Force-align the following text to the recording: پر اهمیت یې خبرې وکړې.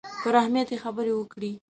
پر 0.21 0.33
اهمیت 0.41 0.69
یې 0.73 0.77
خبرې 0.83 1.13
وکړې. 1.15 1.51